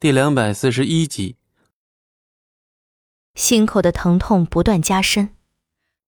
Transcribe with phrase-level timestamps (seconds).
[0.00, 1.34] 第两百四十一集，
[3.34, 5.34] 心口的疼痛不断加深，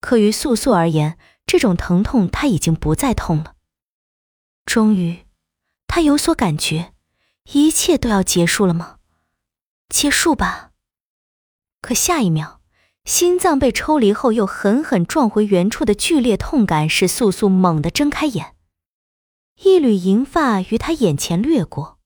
[0.01, 3.57] 可于素素而言，这种疼痛她已经不再痛了。
[4.65, 5.27] 终于，
[5.89, 6.95] 他有所感觉，
[7.53, 8.99] 一切都要结束了吗？
[9.89, 10.71] 结束吧。
[11.83, 12.61] 可下一秒，
[13.05, 18.55] 心脏被抽离后又狠狠撞回原处的剧烈痛感，使素素猛地睁开眼，
[19.65, 21.99] 一缕银发于他眼前掠过。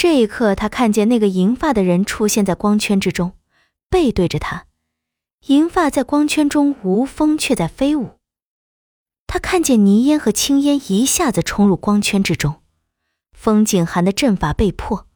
[0.00, 3.32] 这一刻，他看见那个银发的人出现在光圈之中，
[3.90, 4.66] 背对着他，
[5.48, 8.20] 银发在光圈中无风，却在飞舞。
[9.26, 12.62] 他看见泥烟和青烟一下子冲入光圈之中，
[13.32, 15.08] 风景寒的阵法被破，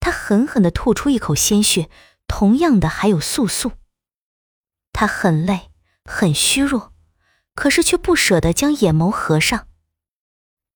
[0.00, 1.88] 他狠狠地吐出一口鲜血。
[2.28, 3.72] 同样的还有素素，
[4.92, 5.70] 他很累，
[6.04, 6.92] 很虚弱，
[7.54, 9.66] 可是却不舍得将眼眸合上。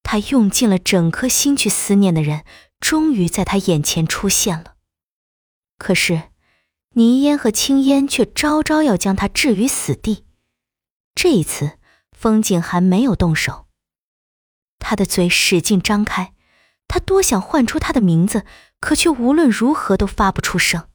[0.02, 2.46] 他用尽了整颗心去思念的人。
[2.80, 4.74] 终于在他眼前出现了，
[5.78, 6.30] 可是
[6.94, 10.24] 泥烟和青烟却招招要将他置于死地。
[11.14, 11.78] 这一次，
[12.10, 13.66] 风景寒没有动手，
[14.78, 16.34] 他的嘴使劲张开，
[16.88, 18.44] 他多想唤出他的名字，
[18.80, 20.88] 可却无论如何都发不出声。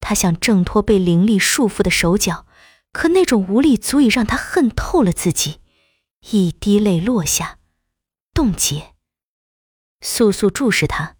[0.00, 2.46] 他想挣脱被灵力束缚的手脚，
[2.92, 5.60] 可那种无力足以让他恨透了自己。
[6.30, 7.58] 一滴泪落下，
[8.32, 8.95] 冻结。
[10.08, 11.16] 素素注视他，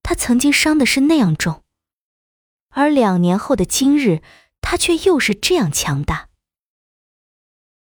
[0.00, 1.64] 他曾经伤的是那样重，
[2.68, 4.22] 而两年后的今日，
[4.60, 6.28] 他却又是这样强大。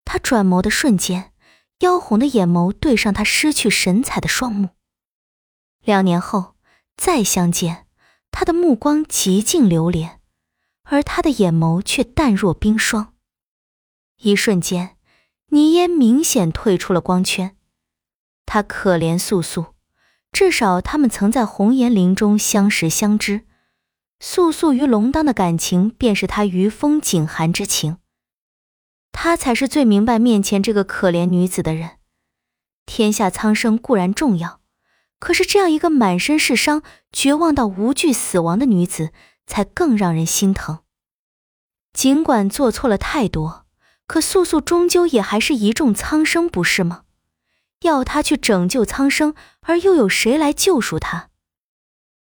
[0.05, 1.33] 他转眸的瞬间，
[1.79, 4.69] 妖红的眼眸对上他失去神采的双目。
[5.81, 6.55] 两年后
[6.95, 7.85] 再相见，
[8.31, 10.21] 他的目光极尽流连，
[10.83, 13.13] 而他的眼眸却淡若冰霜。
[14.21, 14.95] 一瞬间，
[15.47, 17.57] 倪烟明显退出了光圈，
[18.45, 19.73] 他可怜素素。
[20.31, 23.45] 至少他们曾在红颜林中相识相知，
[24.19, 27.97] 素素与龙当的感情便是他于风景寒之情。
[29.11, 31.97] 他才是最明白面前这个可怜女子的人。
[32.85, 34.61] 天下苍生固然重要，
[35.19, 39.11] 可是这样一个满身是伤、绝望到无惧死亡的女子，
[39.47, 40.79] 才更让人心疼。
[41.93, 43.65] 尽管做错了太多，
[44.05, 47.05] 可素素终究也还是一众苍生，不是吗？
[47.81, 51.29] 要他去拯救苍生，而又有谁来救赎他？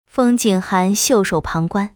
[0.06, 1.96] 风景寒袖手旁观，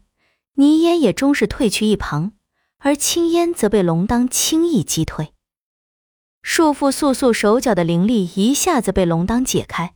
[0.54, 2.34] 倪烟也终是退去一旁，
[2.80, 5.34] 而青烟则被龙当轻易击退。
[6.42, 9.96] 束缚素素手脚的灵力一下子被龙当解开，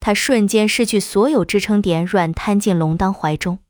[0.00, 3.60] 他瞬间失去所有支撑点，软瘫进龙当怀中。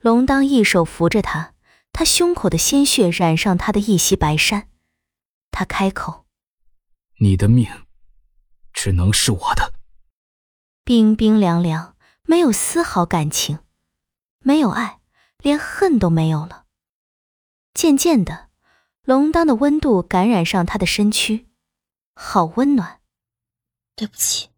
[0.00, 1.54] 龙当一手扶着他，
[1.92, 4.68] 他胸口的鲜血染上他的一袭白衫，
[5.50, 6.26] 他开口
[7.20, 7.66] ：“你的命。”
[8.76, 9.72] 只能是我的。
[10.84, 13.58] 冰冰凉凉，没有丝毫感情，
[14.38, 15.00] 没有爱，
[15.38, 16.66] 连恨都没有了。
[17.74, 18.50] 渐渐的，
[19.02, 21.46] 龙当的温度感染上他的身躯，
[22.14, 23.00] 好温暖。
[23.96, 24.50] 对不起，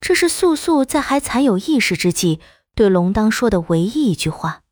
[0.00, 2.40] 这是素素在还残有意识之际
[2.74, 4.62] 对龙当说的唯一一句话。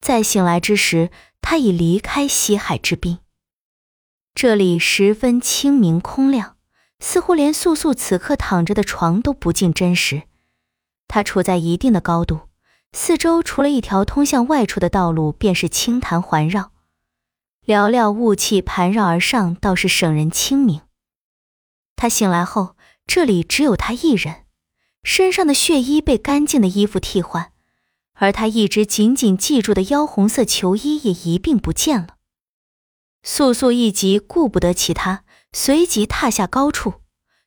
[0.00, 3.18] 在醒来之时，他已离开西海之滨。
[4.32, 6.57] 这里十分清明空亮。
[7.00, 10.22] 似乎连素素此刻躺着的床都不尽真实，
[11.06, 12.40] 她处在一定的高度，
[12.92, 16.72] 四周除了一条通向外处的道路，便是青潭环绕，
[17.64, 20.80] 寥寥雾气盘绕而上，倒是省人清明。
[21.96, 22.76] 他醒来后，
[23.06, 24.44] 这里只有他一人，
[25.02, 27.52] 身上的血衣被干净的衣服替换，
[28.14, 32.16] 而他一直紧紧系住的妖红色球衣也一并不见了。
[33.22, 35.24] 素素一急，顾不得其他。
[35.52, 37.02] 随即踏下高处，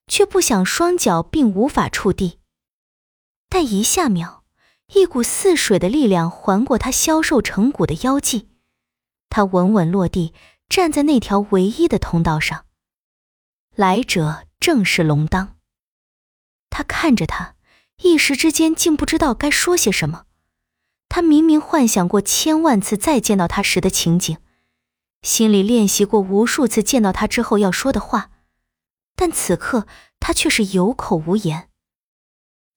[0.07, 2.39] 却不想双脚并无法触地。
[3.47, 4.43] 但一下秒，
[4.93, 8.49] 一股似水的力量环过他消瘦成骨的腰际，
[9.29, 10.33] 他稳稳落地，
[10.67, 12.65] 站在那条唯一的通道上。
[13.75, 15.57] 来者正是龙当。
[16.69, 17.55] 他看着他，
[18.01, 20.25] 一时之间竟不知道该说些什么。
[21.07, 24.37] 他明明幻想过千万次再见到他时的情景。
[25.21, 28.31] 心里练习过无数次见到他之后要说的话，
[29.15, 29.85] 但此刻
[30.19, 31.69] 他却是有口无言。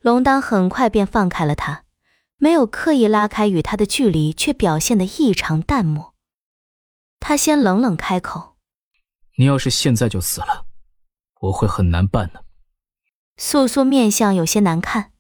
[0.01, 1.85] 龙当很快便放开了他，
[2.37, 6.15] 没有刻意拉开与他的距离，却表现得异常淡漠。
[7.19, 8.57] 他先冷冷开口
[9.39, 10.67] ：“你要是现在就死了，
[11.41, 12.45] 我会很难办的。”
[13.39, 15.13] 素素面相有些难看，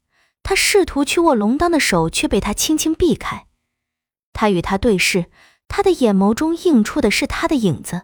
[0.42, 3.46] 他试图去握龙当的手，却被他轻轻避开。
[4.34, 5.30] 他与他对视。
[5.76, 8.02] 他的眼眸中映出的是他的影子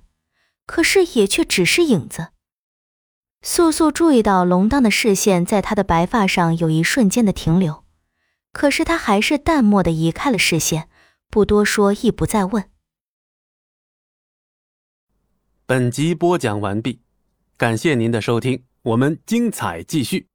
[0.66, 2.30] 可是也却只是影子。
[3.42, 7.84] 素素注意到龙当的视线在他的白发上有一瞬间的停留
[8.52, 10.88] 可是他还是淡漠的移开了视线
[11.30, 12.68] 不多说亦不再问。
[15.64, 16.98] 本集播讲完毕
[17.56, 20.29] 感谢您的收听我们精彩继续。